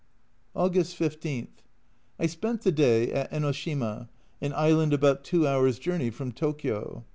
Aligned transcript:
August 0.55 0.95
15. 0.95 1.47
I 2.19 2.25
spent 2.25 2.63
the 2.63 2.71
day 2.71 3.11
at 3.11 3.31
Enoshima, 3.31 4.09
an 4.41 4.51
island 4.53 4.93
about 4.93 5.23
two 5.23 5.45
hours' 5.45 5.77
journey 5.77 6.09
from 6.09 6.31
Tokio. 6.31 7.05